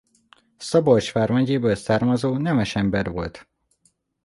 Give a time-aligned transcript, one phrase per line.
[0.57, 3.47] Szabolcs vármegyéből származó nemesember volt.